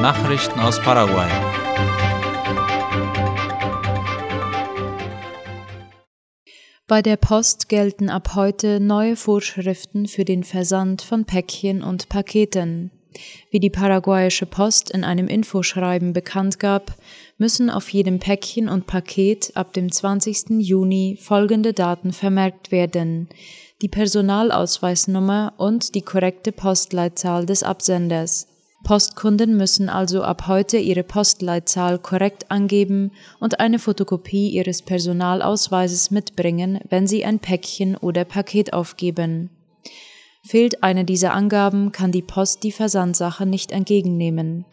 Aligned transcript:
Nachrichten 0.00 0.60
aus 0.60 0.80
Paraguay. 0.80 1.28
Bei 6.86 7.02
der 7.02 7.16
Post 7.16 7.68
gelten 7.68 8.10
ab 8.10 8.34
heute 8.34 8.80
neue 8.80 9.16
Vorschriften 9.16 10.06
für 10.06 10.24
den 10.24 10.44
Versand 10.44 11.02
von 11.02 11.24
Päckchen 11.24 11.82
und 11.82 12.08
Paketen. 12.08 12.90
Wie 13.50 13.60
die 13.60 13.70
paraguayische 13.70 14.46
Post 14.46 14.90
in 14.90 15.02
einem 15.02 15.28
Infoschreiben 15.28 16.12
bekannt 16.12 16.60
gab, 16.60 16.94
müssen 17.38 17.70
auf 17.70 17.88
jedem 17.88 18.18
Päckchen 18.18 18.68
und 18.68 18.86
Paket 18.86 19.52
ab 19.54 19.72
dem 19.72 19.90
20. 19.90 20.60
Juni 20.60 21.18
folgende 21.20 21.72
Daten 21.72 22.12
vermerkt 22.12 22.70
werden 22.70 23.28
die 23.82 23.88
Personalausweisnummer 23.88 25.52
und 25.58 25.94
die 25.94 26.02
korrekte 26.02 26.50
Postleitzahl 26.52 27.44
des 27.44 27.62
Absenders. 27.62 28.46
Postkunden 28.86 29.56
müssen 29.56 29.88
also 29.88 30.22
ab 30.22 30.46
heute 30.46 30.76
ihre 30.78 31.02
Postleitzahl 31.02 31.98
korrekt 31.98 32.52
angeben 32.52 33.10
und 33.40 33.58
eine 33.58 33.80
Fotokopie 33.80 34.50
ihres 34.50 34.82
Personalausweises 34.82 36.12
mitbringen, 36.12 36.78
wenn 36.88 37.08
sie 37.08 37.24
ein 37.24 37.40
Päckchen 37.40 37.96
oder 37.96 38.24
Paket 38.24 38.72
aufgeben. 38.72 39.50
Fehlt 40.44 40.84
eine 40.84 41.04
dieser 41.04 41.34
Angaben, 41.34 41.90
kann 41.90 42.12
die 42.12 42.22
Post 42.22 42.62
die 42.62 42.70
Versandsache 42.70 43.44
nicht 43.44 43.72
entgegennehmen. 43.72 44.64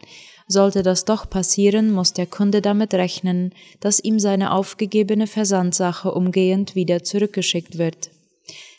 Sollte 0.46 0.84
das 0.84 1.04
doch 1.04 1.28
passieren, 1.28 1.90
muss 1.90 2.12
der 2.12 2.26
Kunde 2.26 2.62
damit 2.62 2.94
rechnen, 2.94 3.52
dass 3.80 3.98
ihm 3.98 4.20
seine 4.20 4.52
aufgegebene 4.52 5.26
Versandsache 5.26 6.12
umgehend 6.12 6.76
wieder 6.76 7.02
zurückgeschickt 7.02 7.78
wird. 7.78 8.13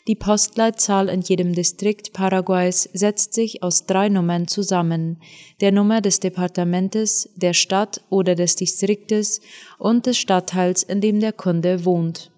Die 0.08 0.14
Postleitzahl 0.14 1.08
in 1.08 1.20
jedem 1.20 1.52
Distrikt 1.52 2.12
Paraguays 2.12 2.88
setzt 2.92 3.34
sich 3.34 3.64
aus 3.64 3.86
drei 3.86 4.08
Nummern 4.08 4.46
zusammen, 4.46 5.20
der 5.60 5.72
Nummer 5.72 6.00
des 6.00 6.20
Departementes, 6.20 7.28
der 7.34 7.54
Stadt 7.54 8.02
oder 8.08 8.36
des 8.36 8.54
Distriktes 8.54 9.40
und 9.78 10.06
des 10.06 10.16
Stadtteils, 10.16 10.84
in 10.84 11.00
dem 11.00 11.18
der 11.18 11.32
Kunde 11.32 11.84
wohnt. 11.84 12.30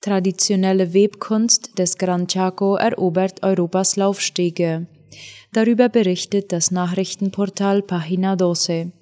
Traditionelle 0.00 0.92
Webkunst 0.94 1.76
des 1.76 1.98
Gran 1.98 2.28
Chaco 2.28 2.76
erobert 2.76 3.42
Europas 3.42 3.96
Laufstege. 3.96 4.86
Darüber 5.52 5.88
berichtet 5.88 6.52
das 6.52 6.70
Nachrichtenportal 6.70 7.82
Pagina 7.82 8.36
12. 8.36 8.92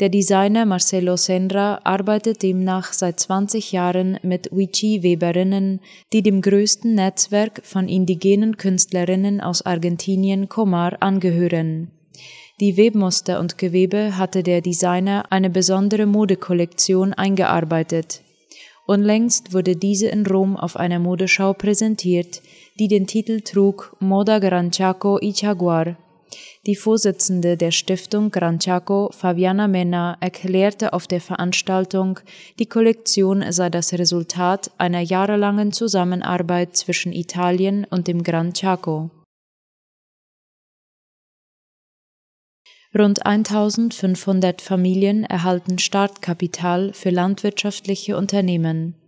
Der 0.00 0.08
Designer 0.08 0.64
Marcelo 0.64 1.18
Senra 1.18 1.82
arbeitet 1.84 2.42
demnach 2.42 2.94
seit 2.94 3.20
20 3.20 3.72
Jahren 3.72 4.18
mit 4.22 4.48
Wichi-Weberinnen, 4.50 5.80
die 6.14 6.22
dem 6.22 6.40
größten 6.40 6.94
Netzwerk 6.94 7.60
von 7.64 7.86
indigenen 7.86 8.56
Künstlerinnen 8.56 9.42
aus 9.42 9.60
Argentinien 9.60 10.48
Comar 10.48 10.96
angehören. 11.00 11.90
Die 12.60 12.78
Webmuster 12.78 13.40
und 13.40 13.58
Gewebe 13.58 14.16
hatte 14.16 14.42
der 14.42 14.62
Designer 14.62 15.30
eine 15.30 15.50
besondere 15.50 16.06
Modekollektion 16.06 17.12
eingearbeitet. 17.12 18.22
Unlängst 18.86 19.52
wurde 19.52 19.76
diese 19.76 20.08
in 20.08 20.26
Rom 20.26 20.56
auf 20.56 20.76
einer 20.76 20.98
Modeschau 20.98 21.52
präsentiert, 21.52 22.40
die 22.78 22.88
den 22.88 23.06
Titel 23.06 23.42
trug 23.42 23.94
Moda 24.00 24.38
Gran 24.38 24.70
Chaco 24.70 25.18
y 25.20 25.34
Jaguar 25.36 25.96
die 26.66 26.76
Vorsitzende 26.76 27.56
der 27.56 27.70
Stiftung 27.70 28.30
Gran 28.30 28.58
Chaco, 28.58 29.10
Fabiana 29.12 29.68
Mena, 29.68 30.16
erklärte 30.20 30.92
auf 30.92 31.06
der 31.06 31.20
Veranstaltung, 31.20 32.20
die 32.58 32.66
Kollektion 32.66 33.44
sei 33.52 33.70
das 33.70 33.92
Resultat 33.92 34.70
einer 34.78 35.00
jahrelangen 35.00 35.72
Zusammenarbeit 35.72 36.76
zwischen 36.76 37.12
Italien 37.12 37.86
und 37.88 38.08
dem 38.08 38.22
Gran 38.22 38.52
Chaco. 38.52 39.10
Rund 42.92 43.24
1500 43.24 44.60
Familien 44.60 45.22
erhalten 45.22 45.78
Startkapital 45.78 46.92
für 46.92 47.10
landwirtschaftliche 47.10 48.16
Unternehmen. 48.16 48.99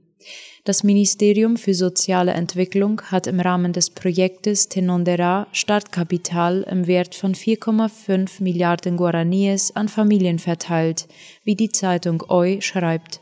Das 0.65 0.84
Ministerium 0.84 1.56
für 1.56 1.75
soziale 1.75 2.34
Entwicklung 2.34 3.03
hat 3.03 3.27
im 3.27 3.41
Rahmen 3.41 3.72
des 3.72 3.91
Projektes 3.91 4.69
Tenondera 4.69 5.49
Startkapital 5.50 6.62
im 6.71 6.87
Wert 6.87 7.16
von 7.16 7.34
4,5 7.34 8.41
Milliarden 8.41 8.97
Guaraníes 8.97 9.72
an 9.75 9.88
Familien 9.88 10.38
verteilt, 10.38 11.09
wie 11.43 11.56
die 11.56 11.71
Zeitung 11.71 12.22
OI 12.28 12.61
schreibt. 12.61 13.21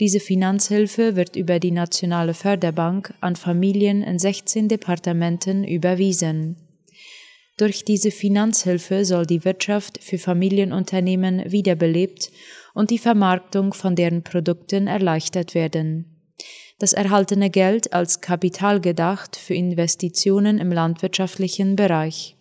Diese 0.00 0.20
Finanzhilfe 0.20 1.16
wird 1.16 1.34
über 1.34 1.58
die 1.60 1.70
Nationale 1.70 2.34
Förderbank 2.34 3.14
an 3.20 3.36
Familien 3.36 4.02
in 4.02 4.18
16 4.18 4.68
Departementen 4.68 5.64
überwiesen. 5.64 6.56
Durch 7.56 7.86
diese 7.86 8.10
Finanzhilfe 8.10 9.06
soll 9.06 9.24
die 9.24 9.46
Wirtschaft 9.46 10.02
für 10.02 10.18
Familienunternehmen 10.18 11.50
wiederbelebt 11.50 12.30
und 12.74 12.90
die 12.90 12.98
Vermarktung 12.98 13.72
von 13.72 13.96
deren 13.96 14.22
Produkten 14.22 14.86
erleichtert 14.86 15.54
werden 15.54 16.09
das 16.80 16.94
erhaltene 16.94 17.50
Geld 17.50 17.92
als 17.92 18.20
Kapital 18.20 18.80
gedacht 18.80 19.36
für 19.36 19.54
Investitionen 19.54 20.58
im 20.58 20.72
landwirtschaftlichen 20.72 21.76
Bereich. 21.76 22.36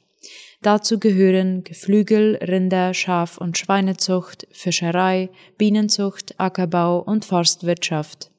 Dazu 0.61 0.97
gehören 0.97 1.63
Geflügel, 1.63 2.35
Rinder, 2.37 2.93
Schaf- 2.93 3.37
und 3.37 3.57
Schweinezucht, 3.57 4.47
Fischerei, 4.51 5.29
Bienenzucht, 5.57 6.39
Ackerbau 6.39 6.99
und 6.99 7.25
Forstwirtschaft. 7.25 8.31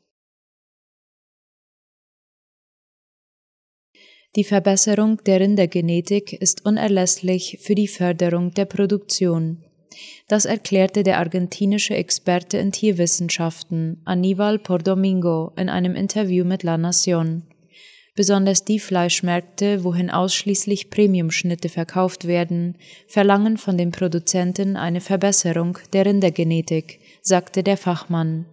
Die 4.36 4.44
Verbesserung 4.44 5.22
der 5.24 5.40
Rindergenetik 5.40 6.32
ist 6.32 6.64
unerlässlich 6.64 7.58
für 7.60 7.74
die 7.74 7.88
Förderung 7.88 8.52
der 8.52 8.64
Produktion. 8.64 9.64
Das 10.28 10.44
erklärte 10.44 11.02
der 11.02 11.18
argentinische 11.18 11.94
Experte 11.94 12.58
in 12.58 12.72
Tierwissenschaften 12.72 14.00
Aníbal 14.04 14.58
Pordomingo 14.58 15.52
in 15.56 15.68
einem 15.68 15.96
Interview 15.96 16.44
mit 16.44 16.62
La 16.62 16.76
Nación. 16.76 17.42
Besonders 18.14 18.64
die 18.64 18.78
Fleischmärkte, 18.78 19.82
wohin 19.82 20.10
ausschließlich 20.10 20.90
Premiumschnitte 20.90 21.68
verkauft 21.68 22.26
werden, 22.26 22.76
verlangen 23.06 23.56
von 23.56 23.78
den 23.78 23.92
Produzenten 23.92 24.76
eine 24.76 25.00
Verbesserung 25.00 25.78
der 25.92 26.06
Rindergenetik, 26.06 27.00
sagte 27.22 27.62
der 27.62 27.76
Fachmann. 27.76 28.46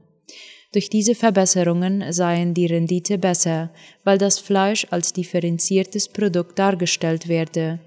Durch 0.73 0.89
diese 0.89 1.15
Verbesserungen 1.15 2.11
seien 2.13 2.53
die 2.53 2.65
Rendite 2.67 3.17
besser, 3.17 3.71
weil 4.03 4.17
das 4.17 4.39
Fleisch 4.39 4.87
als 4.91 5.13
differenziertes 5.13 6.09
Produkt 6.09 6.59
dargestellt 6.59 7.27
werde 7.27 7.79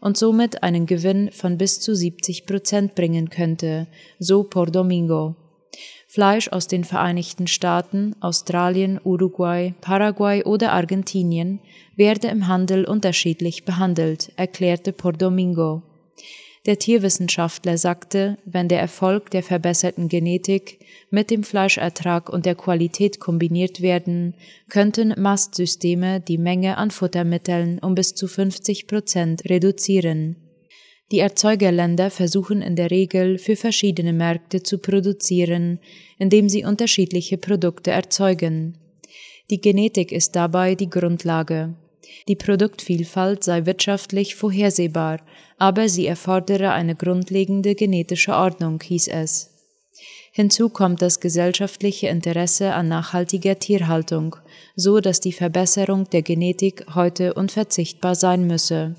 und 0.00 0.16
somit 0.16 0.62
einen 0.62 0.86
Gewinn 0.86 1.30
von 1.30 1.58
bis 1.58 1.80
zu 1.80 1.94
70 1.94 2.46
Prozent 2.46 2.94
bringen 2.94 3.30
könnte, 3.30 3.86
so 4.18 4.42
Por 4.44 4.66
Domingo. 4.66 5.36
Fleisch 6.06 6.48
aus 6.48 6.66
den 6.66 6.84
Vereinigten 6.84 7.46
Staaten, 7.46 8.14
Australien, 8.20 9.00
Uruguay, 9.02 9.74
Paraguay 9.80 10.44
oder 10.44 10.72
Argentinien 10.72 11.60
werde 11.96 12.28
im 12.28 12.48
Handel 12.48 12.84
unterschiedlich 12.84 13.64
behandelt, 13.64 14.30
erklärte 14.36 14.92
Por 14.92 15.14
Domingo. 15.14 15.82
Der 16.64 16.78
Tierwissenschaftler 16.78 17.76
sagte, 17.76 18.38
wenn 18.44 18.68
der 18.68 18.78
Erfolg 18.78 19.30
der 19.30 19.42
verbesserten 19.42 20.08
Genetik 20.08 20.78
mit 21.10 21.30
dem 21.30 21.42
Fleischertrag 21.42 22.28
und 22.28 22.46
der 22.46 22.54
Qualität 22.54 23.18
kombiniert 23.18 23.82
werden, 23.82 24.34
könnten 24.68 25.12
Mastsysteme 25.20 26.20
die 26.20 26.38
Menge 26.38 26.76
an 26.76 26.92
Futtermitteln 26.92 27.80
um 27.80 27.96
bis 27.96 28.14
zu 28.14 28.28
50 28.28 28.86
Prozent 28.86 29.42
reduzieren. 29.50 30.36
Die 31.10 31.18
Erzeugerländer 31.18 32.10
versuchen 32.10 32.62
in 32.62 32.76
der 32.76 32.92
Regel 32.92 33.38
für 33.38 33.56
verschiedene 33.56 34.12
Märkte 34.12 34.62
zu 34.62 34.78
produzieren, 34.78 35.80
indem 36.18 36.48
sie 36.48 36.64
unterschiedliche 36.64 37.38
Produkte 37.38 37.90
erzeugen. 37.90 38.78
Die 39.50 39.60
Genetik 39.60 40.12
ist 40.12 40.36
dabei 40.36 40.76
die 40.76 40.88
Grundlage. 40.88 41.74
Die 42.28 42.36
Produktvielfalt 42.36 43.44
sei 43.44 43.66
wirtschaftlich 43.66 44.34
vorhersehbar, 44.34 45.20
aber 45.58 45.88
sie 45.88 46.06
erfordere 46.06 46.72
eine 46.72 46.94
grundlegende 46.94 47.74
genetische 47.74 48.32
Ordnung, 48.32 48.80
hieß 48.82 49.08
es. 49.08 49.50
Hinzu 50.32 50.70
kommt 50.70 51.02
das 51.02 51.20
gesellschaftliche 51.20 52.08
Interesse 52.08 52.72
an 52.72 52.88
nachhaltiger 52.88 53.58
Tierhaltung, 53.58 54.36
so 54.74 55.00
dass 55.00 55.20
die 55.20 55.32
Verbesserung 55.32 56.08
der 56.08 56.22
Genetik 56.22 56.86
heute 56.94 57.34
unverzichtbar 57.34 58.14
sein 58.14 58.46
müsse. 58.46 58.96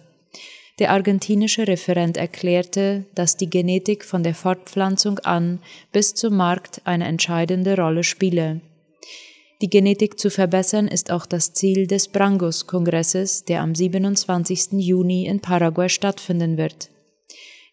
Der 0.79 0.91
argentinische 0.91 1.67
Referent 1.67 2.17
erklärte, 2.17 3.05
dass 3.15 3.38
die 3.38 3.50
Genetik 3.50 4.05
von 4.05 4.23
der 4.23 4.35
Fortpflanzung 4.35 5.19
an 5.19 5.59
bis 5.91 6.13
zum 6.13 6.35
Markt 6.35 6.81
eine 6.83 7.05
entscheidende 7.05 7.75
Rolle 7.75 8.03
spiele. 8.03 8.61
Die 9.61 9.69
Genetik 9.69 10.19
zu 10.19 10.29
verbessern 10.29 10.88
ist 10.88 11.11
auch 11.11 11.25
das 11.25 11.53
Ziel 11.53 11.88
des 11.88 12.09
Brangus-Kongresses, 12.09 13.45
der 13.45 13.61
am 13.61 13.75
27. 13.75 14.73
Juni 14.73 15.25
in 15.25 15.39
Paraguay 15.39 15.89
stattfinden 15.89 16.57
wird. 16.57 16.89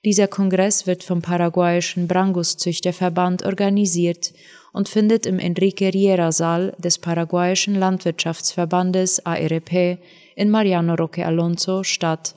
Dieser 0.05 0.29
Kongress 0.29 0.87
wird 0.87 1.03
vom 1.03 1.21
paraguayischen 1.21 2.09
Brangus-Züchterverband 2.09 3.45
organisiert 3.45 4.33
und 4.73 4.89
findet 4.89 5.27
im 5.27 5.39
Enrique 5.39 5.93
Riera 5.93 6.33
Saal 6.33 6.75
des 6.79 6.99
paraguayischen 6.99 7.75
Landwirtschaftsverbandes 7.75 9.27
ARP 9.27 9.99
in 10.37 10.51
Mariano 10.51 10.95
Roque 10.95 11.25
Alonso 11.25 11.83
statt 11.83 12.35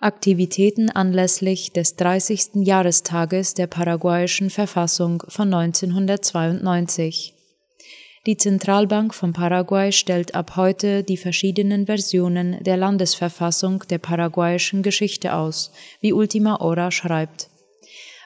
Aktivitäten 0.00 0.90
anlässlich 0.90 1.72
des 1.72 1.96
30. 1.96 2.64
Jahrestages 2.64 3.54
der 3.54 3.66
paraguayischen 3.66 4.48
Verfassung 4.48 5.24
von 5.26 5.52
1992. 5.52 7.34
Die 8.24 8.36
Zentralbank 8.36 9.12
von 9.12 9.32
Paraguay 9.32 9.90
stellt 9.90 10.36
ab 10.36 10.54
heute 10.54 11.02
die 11.02 11.16
verschiedenen 11.16 11.86
Versionen 11.86 12.62
der 12.62 12.76
Landesverfassung 12.76 13.82
der 13.90 13.98
paraguayischen 13.98 14.84
Geschichte 14.84 15.34
aus, 15.34 15.72
wie 16.00 16.12
Ultima 16.12 16.60
Hora 16.60 16.92
schreibt. 16.92 17.50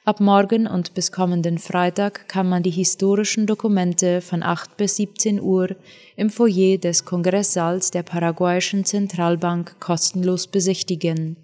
Ab 0.05 0.21
morgen 0.21 0.67
und 0.67 0.93
bis 0.93 1.11
kommenden 1.11 1.57
Freitag 1.57 2.29
kann 2.29 2.51
man 2.51 2.63
die 2.63 2.71
historischen 2.71 3.47
Dokumente 3.47 4.21
von 4.21 4.43
8 4.43 4.77
bis 4.77 4.97
17 4.97 5.41
Uhr 5.41 5.75
im 6.17 6.29
Foyer 6.29 6.77
des 6.77 7.07
Kongresssaals 7.07 7.93
der 7.93 8.03
paraguayischen 8.03 8.85
Zentralbank 8.85 9.81
kostenlos 9.81 10.49
besichtigen. 10.49 11.42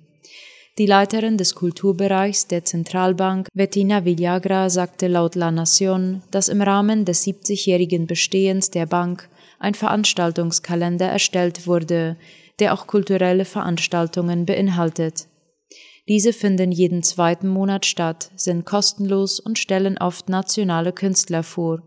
Die 0.78 0.86
Leiterin 0.86 1.36
des 1.36 1.56
Kulturbereichs 1.56 2.46
der 2.46 2.64
Zentralbank, 2.64 3.48
Bettina 3.52 4.04
Villagra, 4.04 4.70
sagte 4.70 5.08
laut 5.08 5.34
La 5.34 5.50
Nación, 5.50 6.22
dass 6.30 6.48
im 6.48 6.62
Rahmen 6.62 7.04
des 7.04 7.26
70-jährigen 7.26 8.06
Bestehens 8.06 8.70
der 8.70 8.86
Bank 8.86 9.28
ein 9.58 9.74
Veranstaltungskalender 9.74 11.06
erstellt 11.06 11.66
wurde, 11.66 12.16
der 12.60 12.74
auch 12.74 12.86
kulturelle 12.86 13.44
Veranstaltungen 13.44 14.46
beinhaltet. 14.46 15.26
Diese 16.06 16.32
finden 16.32 16.70
jeden 16.70 17.02
zweiten 17.02 17.48
Monat 17.48 17.84
statt, 17.84 18.30
sind 18.36 18.64
kostenlos 18.64 19.40
und 19.40 19.58
stellen 19.58 19.98
oft 19.98 20.28
nationale 20.28 20.92
Künstler 20.92 21.42
vor. 21.42 21.82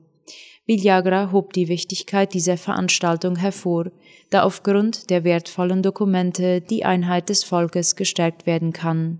Villagra 0.67 1.31
hob 1.31 1.53
die 1.53 1.67
Wichtigkeit 1.67 2.33
dieser 2.33 2.57
Veranstaltung 2.57 3.35
hervor, 3.35 3.91
da 4.29 4.43
aufgrund 4.43 5.09
der 5.09 5.23
wertvollen 5.23 5.81
Dokumente 5.81 6.61
die 6.61 6.85
Einheit 6.85 7.29
des 7.29 7.43
Volkes 7.43 7.95
gestärkt 7.95 8.45
werden 8.45 8.71
kann. 8.71 9.19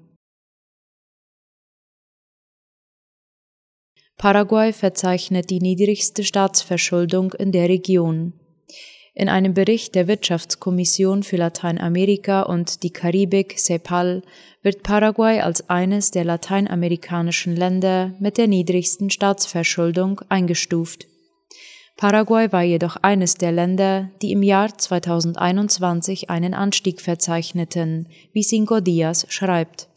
Paraguay 4.18 4.72
verzeichnet 4.72 5.50
die 5.50 5.60
niedrigste 5.60 6.24
Staatsverschuldung 6.24 7.34
in 7.34 7.52
der 7.52 7.68
Region. 7.70 8.34
In 9.16 9.30
einem 9.30 9.56
Bericht 9.56 9.96
der 9.96 10.08
Wirtschaftskommission 10.08 11.24
für 11.24 11.38
Lateinamerika 11.38 12.44
und 12.44 12.84
die 12.84 12.92
Karibik 12.92 13.58
CEPAL 13.58 14.22
wird 14.62 14.84
Paraguay 14.84 15.42
als 15.42 15.70
eines 15.70 16.12
der 16.12 16.24
lateinamerikanischen 16.24 17.56
Länder 17.56 18.14
mit 18.20 18.38
der 18.38 18.48
niedrigsten 18.48 19.10
Staatsverschuldung 19.10 20.22
eingestuft. 20.30 21.08
Paraguay 21.98 22.52
war 22.52 22.64
jedoch 22.64 22.98
eines 22.98 23.36
der 23.36 23.52
Länder, 23.52 24.10
die 24.22 24.32
im 24.32 24.44
Jahr 24.44 24.76
2021 24.76 26.30
einen 26.30 26.54
Anstieg 26.54 27.02
verzeichneten, 27.02 28.08
wie 28.34 28.42
Cinco 28.42 28.80
Dias 28.80 29.26
schreibt. 29.30 29.88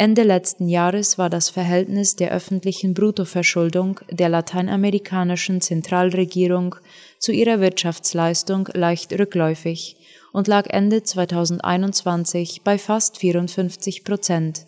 Ende 0.00 0.22
letzten 0.22 0.68
Jahres 0.68 1.18
war 1.18 1.28
das 1.28 1.50
Verhältnis 1.50 2.14
der 2.14 2.30
öffentlichen 2.30 2.94
Bruttoverschuldung 2.94 3.98
der 4.08 4.28
lateinamerikanischen 4.28 5.60
Zentralregierung 5.60 6.76
zu 7.18 7.32
ihrer 7.32 7.60
Wirtschaftsleistung 7.60 8.68
leicht 8.74 9.12
rückläufig 9.12 9.96
und 10.32 10.46
lag 10.46 10.66
Ende 10.68 11.02
2021 11.02 12.62
bei 12.62 12.78
fast 12.78 13.18
54 13.18 14.04
Prozent, 14.04 14.66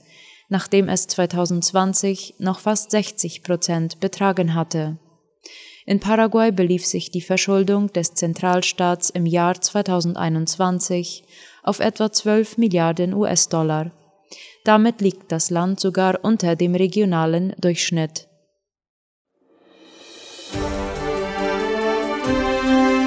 nachdem 0.49 0.89
es 0.89 1.07
2020 1.07 2.35
noch 2.39 2.59
fast 2.59 2.91
60 2.91 3.45
Prozent 3.45 4.01
betragen 4.01 4.57
hatte. 4.57 4.99
In 5.91 5.99
Paraguay 5.99 6.53
belief 6.53 6.87
sich 6.87 7.11
die 7.11 7.21
Verschuldung 7.21 7.93
des 7.93 8.15
Zentralstaats 8.15 9.11
im 9.11 9.27
Jahr 9.27 9.61
2021 9.61 11.25
auf 11.65 11.81
etwa 11.81 12.13
12 12.13 12.59
Milliarden 12.59 13.13
US-Dollar. 13.13 13.91
Damit 14.63 15.01
liegt 15.01 15.33
das 15.33 15.51
Land 15.51 15.81
sogar 15.81 16.21
unter 16.23 16.55
dem 16.55 16.77
regionalen 16.77 17.57
Durchschnitt. 17.61 18.29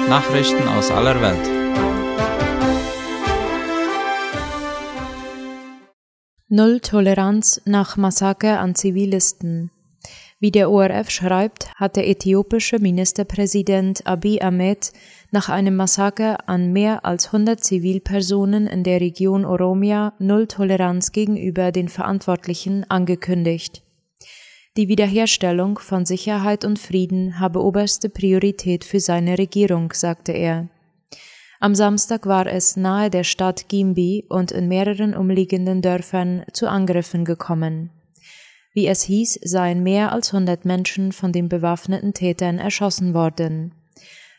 Nachrichten 0.06 0.68
aus 0.68 0.90
aller 0.90 1.22
Welt. 1.22 1.48
Null 6.48 6.80
Toleranz 6.80 7.62
nach 7.64 7.96
Massaker 7.96 8.60
an 8.60 8.74
Zivilisten. 8.74 9.70
Wie 10.44 10.50
der 10.50 10.70
ORF 10.70 11.08
schreibt, 11.08 11.72
hat 11.74 11.96
der 11.96 12.06
äthiopische 12.06 12.78
Ministerpräsident 12.78 14.06
Abiy 14.06 14.42
Ahmed 14.42 14.92
nach 15.30 15.48
einem 15.48 15.74
Massaker 15.74 16.46
an 16.50 16.70
mehr 16.70 17.06
als 17.06 17.28
100 17.28 17.64
Zivilpersonen 17.64 18.66
in 18.66 18.84
der 18.84 19.00
Region 19.00 19.46
Oromia 19.46 20.12
Null 20.18 20.46
Toleranz 20.46 21.12
gegenüber 21.12 21.72
den 21.72 21.88
Verantwortlichen 21.88 22.84
angekündigt. 22.90 23.84
Die 24.76 24.88
Wiederherstellung 24.88 25.78
von 25.78 26.04
Sicherheit 26.04 26.66
und 26.66 26.78
Frieden 26.78 27.40
habe 27.40 27.62
oberste 27.62 28.10
Priorität 28.10 28.84
für 28.84 29.00
seine 29.00 29.38
Regierung, 29.38 29.94
sagte 29.94 30.32
er. 30.32 30.68
Am 31.58 31.74
Samstag 31.74 32.26
war 32.26 32.46
es 32.46 32.76
nahe 32.76 33.08
der 33.08 33.24
Stadt 33.24 33.70
Gimbi 33.70 34.26
und 34.28 34.52
in 34.52 34.68
mehreren 34.68 35.16
umliegenden 35.16 35.80
Dörfern 35.80 36.44
zu 36.52 36.68
Angriffen 36.68 37.24
gekommen. 37.24 37.88
Wie 38.74 38.88
es 38.88 39.04
hieß, 39.04 39.38
seien 39.44 39.82
mehr 39.84 40.12
als 40.12 40.32
hundert 40.32 40.64
Menschen 40.64 41.12
von 41.12 41.30
den 41.30 41.48
bewaffneten 41.48 42.12
Tätern 42.12 42.58
erschossen 42.58 43.14
worden. 43.14 43.72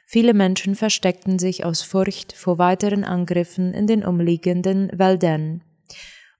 Viele 0.05 0.33
Menschen 0.33 0.75
versteckten 0.75 1.39
sich 1.39 1.65
aus 1.65 1.81
Furcht 1.81 2.33
vor 2.33 2.57
weiteren 2.57 3.05
Angriffen 3.05 3.73
in 3.73 3.87
den 3.87 4.05
umliegenden 4.05 4.91
Wäldern. 4.93 5.63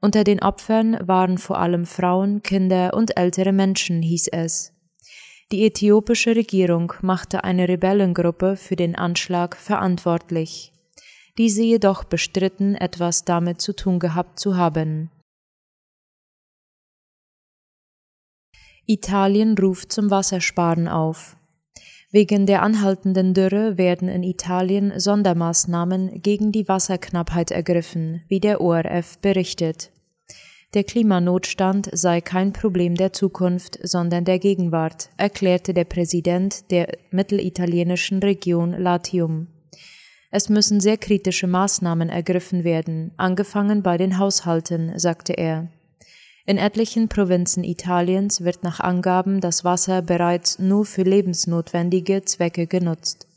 Unter 0.02 0.24
den 0.24 0.44
Opfern 0.44 0.98
waren 1.02 1.38
vor 1.38 1.58
allem 1.58 1.86
Frauen, 1.86 2.44
Kinder 2.44 2.94
und 2.94 3.18
ältere 3.18 3.54
Menschen, 3.54 4.02
hieß 4.02 4.28
es. 4.28 4.74
Die 5.52 5.66
äthiopische 5.66 6.36
Regierung 6.36 6.94
machte 7.02 7.44
eine 7.44 7.68
Rebellengruppe 7.68 8.58
für 8.58 8.76
den 8.76 8.96
Anschlag 8.96 9.56
verantwortlich. 9.56 10.74
Diese 11.38 11.64
jedoch 11.64 12.04
bestritten, 12.04 12.76
etwas 12.76 13.26
damit 13.26 13.62
zu 13.62 13.74
tun 13.74 14.00
gehabt 14.00 14.40
zu 14.40 14.58
haben. 14.58 15.12
Italien 18.88 19.58
ruft 19.58 19.92
zum 19.92 20.12
Wassersparen 20.12 20.88
auf. 20.88 21.38
Wegen 22.12 22.46
der 22.46 22.62
anhaltenden 22.62 23.34
Dürre 23.34 23.78
werden 23.78 24.08
in 24.08 24.24
Italien 24.24 24.94
Sondermaßnahmen 24.96 26.22
gegen 26.22 26.52
die 26.52 26.68
Wasserknappheit 26.68 27.52
ergriffen, 27.52 28.22
wie 28.28 28.40
der 28.40 28.62
ORF 28.62 29.18
berichtet. 29.20 29.92
Der 30.76 30.84
Klimanotstand 30.84 31.90
sei 31.94 32.22
kein 32.22 32.54
Problem 32.54 32.96
der 32.96 33.12
Zukunft, 33.12 33.80
sondern 33.82 34.24
der 34.24 34.40
Gegenwart, 34.40 35.10
erklärte 35.18 35.74
der 35.74 35.86
Präsident 35.86 36.70
der 36.70 36.90
mittelitalienischen 37.12 38.20
Region 38.20 38.72
Latium. 38.72 39.48
Es 40.32 40.50
müssen 40.50 40.80
sehr 40.82 40.98
kritische 40.98 41.48
Maßnahmen 41.48 42.10
ergriffen 42.10 42.64
werden, 42.64 43.14
angefangen 43.18 43.84
bei 43.84 43.98
den 43.98 44.20
Haushalten, 44.20 45.00
sagte 45.00 45.34
er. 45.34 45.70
In 46.48 46.58
etlichen 46.58 47.10
Provinzen 47.10 47.64
Italiens 47.64 48.42
wird 48.42 48.64
nach 48.64 48.80
Angaben 48.80 49.42
das 49.42 49.64
Wasser 49.64 50.04
bereits 50.04 50.60
nur 50.60 50.86
für 50.86 51.02
lebensnotwendige 51.02 52.24
Zwecke 52.24 52.68
genutzt. 52.68 53.28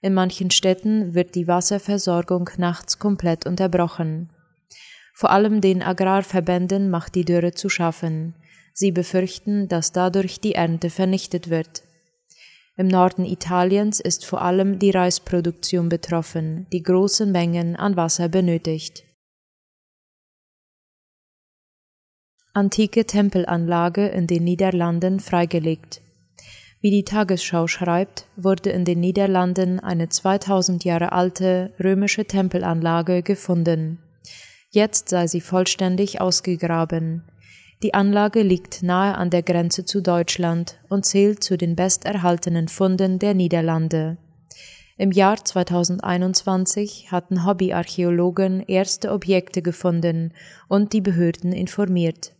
In 0.00 0.14
manchen 0.14 0.52
Städten 0.52 1.14
wird 1.14 1.34
die 1.34 1.48
Wasserversorgung 1.48 2.48
nachts 2.56 3.00
komplett 3.00 3.46
unterbrochen. 3.46 4.30
Vor 5.12 5.30
allem 5.30 5.60
den 5.60 5.82
Agrarverbänden 5.82 6.88
macht 6.88 7.16
die 7.16 7.24
Dürre 7.24 7.52
zu 7.52 7.68
schaffen. 7.68 8.34
Sie 8.72 8.92
befürchten, 8.92 9.66
dass 9.66 9.90
dadurch 9.90 10.38
die 10.40 10.54
Ernte 10.54 10.90
vernichtet 10.90 11.50
wird. 11.50 11.82
Im 12.76 12.86
Norden 12.86 13.24
Italiens 13.24 13.98
ist 13.98 14.24
vor 14.26 14.42
allem 14.42 14.78
die 14.78 14.90
Reisproduktion 14.90 15.88
betroffen, 15.88 16.66
die 16.72 16.82
große 16.82 17.26
Mengen 17.26 17.74
an 17.74 17.96
Wasser 17.96 18.28
benötigt. 18.28 19.05
Antike 22.56 23.04
Tempelanlage 23.04 24.06
in 24.06 24.26
den 24.26 24.42
Niederlanden 24.44 25.20
freigelegt. 25.20 26.00
Wie 26.80 26.90
die 26.90 27.04
Tagesschau 27.04 27.66
schreibt, 27.66 28.24
wurde 28.36 28.70
in 28.70 28.86
den 28.86 28.98
Niederlanden 28.98 29.78
eine 29.78 30.08
2000 30.08 30.82
Jahre 30.82 31.12
alte 31.12 31.74
römische 31.78 32.24
Tempelanlage 32.24 33.22
gefunden. 33.22 33.98
Jetzt 34.70 35.10
sei 35.10 35.26
sie 35.26 35.42
vollständig 35.42 36.22
ausgegraben. 36.22 37.24
Die 37.82 37.92
Anlage 37.92 38.40
liegt 38.40 38.82
nahe 38.82 39.14
an 39.16 39.28
der 39.28 39.42
Grenze 39.42 39.84
zu 39.84 40.00
Deutschland 40.00 40.78
und 40.88 41.04
zählt 41.04 41.44
zu 41.44 41.58
den 41.58 41.76
besterhaltenen 41.76 42.68
Funden 42.68 43.18
der 43.18 43.34
Niederlande. 43.34 44.16
Im 44.96 45.12
Jahr 45.12 45.44
2021 45.44 47.12
hatten 47.12 47.44
Hobbyarchäologen 47.44 48.62
erste 48.66 49.12
Objekte 49.12 49.60
gefunden 49.60 50.32
und 50.68 50.94
die 50.94 51.02
Behörden 51.02 51.52
informiert. 51.52 52.32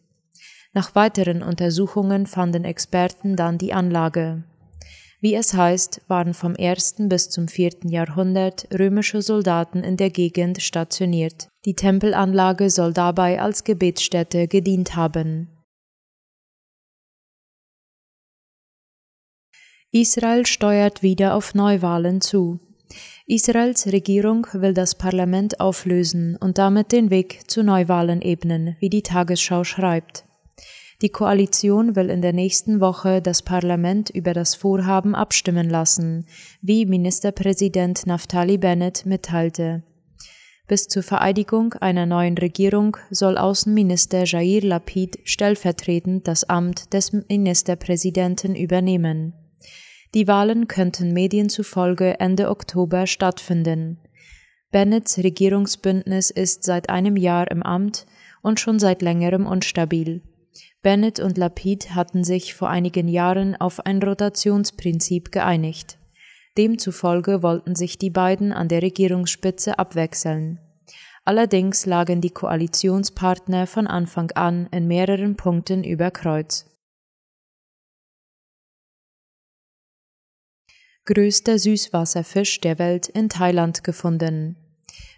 Nach 0.76 0.95
weiteren 0.95 1.42
Untersuchungen 1.42 2.26
fanden 2.26 2.66
Experten 2.66 3.35
dann 3.35 3.56
die 3.56 3.73
Anlage. 3.73 4.45
Wie 5.23 5.35
es 5.35 5.54
heißt, 5.54 6.02
waren 6.06 6.35
vom 6.35 6.54
ersten 6.54 7.09
bis 7.09 7.30
zum 7.30 7.49
vierten 7.49 7.88
Jahrhundert 7.88 8.68
römische 8.78 9.23
Soldaten 9.23 9.83
in 9.83 9.97
der 9.97 10.11
Gegend 10.11 10.61
stationiert. 10.61 11.49
Die 11.64 11.73
Tempelanlage 11.73 12.68
soll 12.68 12.92
dabei 12.92 13.40
als 13.40 13.64
Gebetsstätte 13.64 14.49
gedient 14.49 14.97
haben. 14.97 15.49
Israel 19.92 20.45
steuert 20.45 21.02
wieder 21.02 21.37
auf 21.37 21.54
Neuwahlen 21.54 22.21
zu. 22.21 22.61
Israels 23.26 23.87
Regierung 23.87 24.47
will 24.52 24.75
das 24.75 24.95
Parlament 24.95 25.59
auflösen 25.59 26.37
und 26.37 26.59
damit 26.59 26.92
den 26.92 27.09
Weg 27.09 27.50
zu 27.50 27.62
Neuwahlen 27.62 28.21
ebnen, 28.21 28.76
wie 28.78 28.90
die 28.90 29.02
Tagesschau 29.02 29.64
schreibt. 29.64 30.26
Die 31.02 31.10
Koalition 31.10 31.94
will 31.94 32.08
in 32.08 32.22
der 32.22 32.32
nächsten 32.32 32.80
Woche 32.80 33.20
das 33.20 33.42
Parlament 33.42 34.08
über 34.08 34.32
das 34.32 34.54
Vorhaben 34.54 35.14
abstimmen 35.14 35.68
lassen, 35.68 36.24
wie 36.62 36.86
Ministerpräsident 36.86 38.06
Naftali 38.06 38.56
Bennett 38.56 39.04
mitteilte. 39.04 39.82
Bis 40.66 40.88
zur 40.88 41.02
Vereidigung 41.02 41.74
einer 41.74 42.06
neuen 42.06 42.36
Regierung 42.38 42.96
soll 43.10 43.36
Außenminister 43.36 44.24
Jair 44.24 44.62
Lapid 44.62 45.18
stellvertretend 45.24 46.26
das 46.26 46.44
Amt 46.44 46.92
des 46.94 47.12
Ministerpräsidenten 47.12 48.56
übernehmen. 48.56 49.34
Die 50.14 50.26
Wahlen 50.26 50.66
könnten 50.66 51.12
Medien 51.12 51.50
zufolge 51.50 52.18
Ende 52.20 52.48
Oktober 52.48 53.06
stattfinden. 53.06 53.98
Bennets 54.72 55.18
Regierungsbündnis 55.18 56.30
ist 56.30 56.64
seit 56.64 56.88
einem 56.88 57.16
Jahr 57.16 57.50
im 57.50 57.62
Amt 57.62 58.06
und 58.42 58.58
schon 58.58 58.78
seit 58.78 59.02
längerem 59.02 59.46
unstabil. 59.46 60.22
Bennett 60.82 61.20
und 61.20 61.38
Lapid 61.38 61.94
hatten 61.94 62.25
sich 62.25 62.54
vor 62.54 62.68
einigen 62.68 63.08
Jahren 63.08 63.56
auf 63.56 63.84
ein 63.86 64.02
Rotationsprinzip 64.02 65.32
geeinigt. 65.32 65.98
Demzufolge 66.56 67.42
wollten 67.42 67.75
sich 67.75 67.98
die 67.98 68.10
beiden 68.10 68.52
an 68.52 68.68
der 68.68 68.82
Regierungsspitze 68.82 69.78
abwechseln. 69.78 70.60
Allerdings 71.25 71.86
lagen 71.86 72.20
die 72.20 72.30
Koalitionspartner 72.30 73.66
von 73.66 73.86
Anfang 73.86 74.30
an 74.32 74.68
in 74.70 74.86
mehreren 74.86 75.36
Punkten 75.36 75.82
über 75.82 76.10
Kreuz. 76.10 76.66
Größter 81.04 81.58
Süßwasserfisch 81.58 82.60
der 82.60 82.78
Welt 82.78 83.08
in 83.08 83.28
Thailand 83.28 83.84
gefunden. 83.84 84.56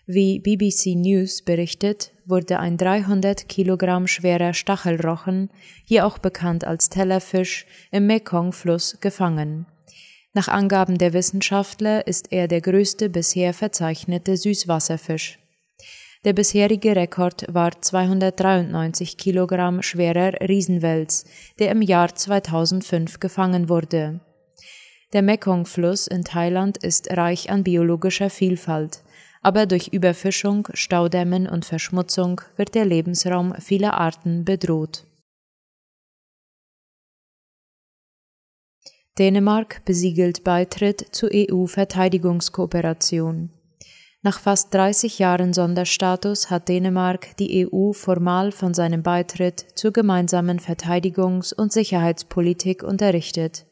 Wie 0.06 0.40
BBC 0.40 0.96
News 0.96 1.42
berichtet, 1.42 2.12
wurde 2.28 2.60
ein 2.60 2.76
300 2.76 3.48
Kilogramm 3.48 4.06
schwerer 4.06 4.52
Stachelrochen, 4.52 5.50
hier 5.84 6.06
auch 6.06 6.18
bekannt 6.18 6.64
als 6.64 6.90
Tellerfisch, 6.90 7.66
im 7.90 8.06
Mekong-Fluss 8.06 8.98
gefangen. 9.00 9.66
Nach 10.34 10.48
Angaben 10.48 10.98
der 10.98 11.14
Wissenschaftler 11.14 12.06
ist 12.06 12.30
er 12.30 12.46
der 12.46 12.60
größte 12.60 13.08
bisher 13.08 13.54
verzeichnete 13.54 14.36
Süßwasserfisch. 14.36 15.38
Der 16.24 16.32
bisherige 16.34 16.94
Rekord 16.94 17.46
war 17.48 17.80
293 17.80 19.16
Kilogramm 19.16 19.82
schwerer 19.82 20.32
Riesenwels, 20.46 21.24
der 21.58 21.70
im 21.70 21.80
Jahr 21.80 22.14
2005 22.14 23.20
gefangen 23.20 23.68
wurde. 23.68 24.20
Der 25.14 25.22
Mekong-Fluss 25.22 26.06
in 26.06 26.24
Thailand 26.24 26.76
ist 26.76 27.10
reich 27.16 27.48
an 27.50 27.64
biologischer 27.64 28.28
Vielfalt 28.28 29.02
aber 29.42 29.66
durch 29.66 29.88
Überfischung, 29.88 30.68
Staudämmen 30.74 31.48
und 31.48 31.64
Verschmutzung 31.64 32.40
wird 32.56 32.74
der 32.74 32.84
Lebensraum 32.84 33.54
vieler 33.60 33.94
Arten 33.94 34.44
bedroht. 34.44 35.04
Dänemark 39.18 39.84
besiegelt 39.84 40.44
Beitritt 40.44 41.06
zur 41.10 41.30
EU-Verteidigungskooperation. 41.32 43.50
Nach 44.22 44.40
fast 44.40 44.72
30 44.74 45.20
Jahren 45.20 45.52
Sonderstatus 45.52 46.50
hat 46.50 46.68
Dänemark 46.68 47.36
die 47.36 47.66
EU 47.66 47.92
formal 47.92 48.52
von 48.52 48.74
seinem 48.74 49.02
Beitritt 49.02 49.66
zur 49.76 49.92
gemeinsamen 49.92 50.58
Verteidigungs- 50.58 51.54
und 51.54 51.72
Sicherheitspolitik 51.72 52.82
unterrichtet. 52.82 53.67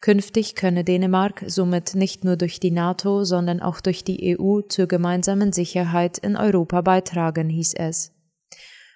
Künftig 0.00 0.54
könne 0.54 0.84
Dänemark 0.84 1.42
somit 1.46 1.94
nicht 1.94 2.24
nur 2.24 2.36
durch 2.36 2.60
die 2.60 2.70
NATO, 2.70 3.24
sondern 3.24 3.60
auch 3.60 3.80
durch 3.80 4.04
die 4.04 4.38
EU 4.38 4.60
zur 4.60 4.86
gemeinsamen 4.86 5.52
Sicherheit 5.52 6.18
in 6.18 6.36
Europa 6.36 6.82
beitragen, 6.82 7.48
hieß 7.48 7.74
es. 7.74 8.12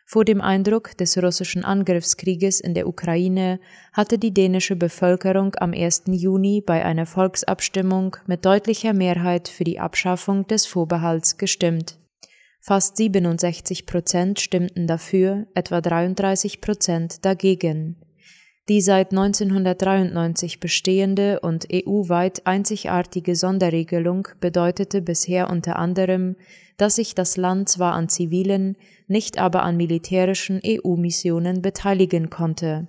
Vor 0.07 0.25
dem 0.25 0.41
Eindruck 0.41 0.97
des 0.97 1.17
russischen 1.23 1.65
Angriffskrieges 1.65 2.61
in 2.61 2.75
der 2.75 2.89
Ukraine 2.89 3.61
hatte 3.93 4.19
die 4.19 4.35
dänische 4.35 4.75
Bevölkerung 4.75 5.55
am 5.55 5.73
1. 5.73 6.03
Juni 6.09 6.65
bei 6.67 6.85
einer 6.85 7.07
Volksabstimmung 7.07 8.17
mit 8.27 8.45
deutlicher 8.45 8.93
Mehrheit 8.93 9.47
für 9.47 9.63
die 9.63 9.79
Abschaffung 9.79 10.49
des 10.49 10.67
Vorbehalts 10.67 11.39
gestimmt. 11.39 11.97
Fast 12.61 12.97
67 12.97 13.87
Prozent 13.87 14.41
stimmten 14.41 14.89
dafür, 14.89 15.47
etwa 15.55 15.81
33 15.81 16.61
Prozent 16.61 17.25
dagegen. 17.25 17.97
Die 18.69 18.81
seit 18.81 19.11
1993 19.11 20.61
bestehende 20.61 21.41
und 21.41 21.67
EU-weit 21.73 22.47
einzigartige 22.47 23.35
Sonderregelung 23.35 24.29
bedeutete 24.41 25.03
bisher 25.03 25.51
unter 25.51 25.77
anderem, 25.77 26.37
dass 26.77 26.97
sich 26.97 27.15
das 27.15 27.37
Land 27.37 27.69
zwar 27.69 27.95
an 27.95 28.09
zivilen, 28.09 28.77
nicht 29.09 29.39
aber 29.39 29.65
an 29.65 29.77
militärischen 29.77 30.61
EU-Missionen 30.65 31.63
beteiligen 31.63 32.31
konnte. 32.31 32.87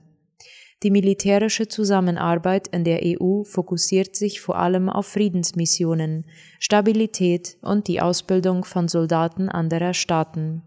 Die 0.83 0.91
militärische 0.91 1.67
Zusammenarbeit 1.67 2.67
in 2.69 2.83
der 2.83 3.01
EU 3.03 3.43
fokussiert 3.43 4.15
sich 4.15 4.41
vor 4.41 4.57
allem 4.57 4.89
auf 4.89 5.07
Friedensmissionen, 5.07 6.25
Stabilität 6.59 7.57
und 7.61 7.87
die 7.87 8.01
Ausbildung 8.01 8.65
von 8.65 8.87
Soldaten 8.87 9.47
anderer 9.47 9.93
Staaten. 9.93 10.63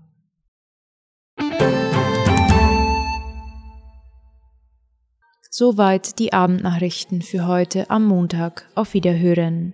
Soweit 5.56 6.18
die 6.18 6.32
Abendnachrichten 6.32 7.22
für 7.22 7.46
heute 7.46 7.88
am 7.88 8.04
Montag. 8.06 8.66
Auf 8.74 8.92
Wiederhören. 8.92 9.72